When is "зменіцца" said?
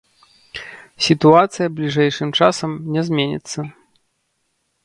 3.11-3.59